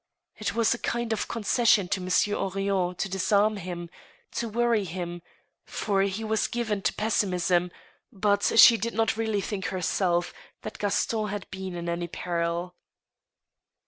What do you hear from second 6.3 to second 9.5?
given to pessimism, but she did not really